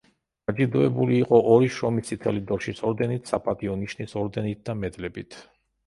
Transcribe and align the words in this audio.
დაჯილდოვებული 0.51 1.19
იყო 1.25 1.41
ორი 1.57 1.69
შრომის 1.77 2.09
წითელი 2.09 2.43
დროშის 2.49 2.83
ორდენით, 2.91 3.33
„საპატიო 3.35 3.79
ნიშნის“ 3.87 4.21
ორდენით 4.25 4.69
და 4.71 4.81
მედლებით. 4.85 5.43